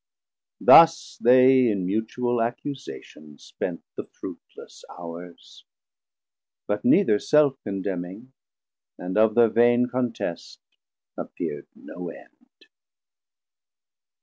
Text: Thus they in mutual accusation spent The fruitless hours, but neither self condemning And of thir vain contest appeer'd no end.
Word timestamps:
Thus 0.59 1.19
they 1.21 1.69
in 1.69 1.85
mutual 1.85 2.41
accusation 2.41 3.37
spent 3.37 3.83
The 3.95 4.05
fruitless 4.07 4.83
hours, 4.89 5.63
but 6.65 6.83
neither 6.83 7.19
self 7.19 7.61
condemning 7.63 8.33
And 8.97 9.15
of 9.15 9.35
thir 9.35 9.47
vain 9.49 9.87
contest 9.89 10.59
appeer'd 11.19 11.67
no 11.75 12.09
end. 12.09 12.65